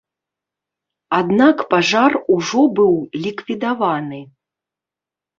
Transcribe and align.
Аднак 1.17 1.57
пажар 1.73 2.11
ужо 2.35 2.63
быў 2.79 2.93
ліквідаваны. 3.25 4.21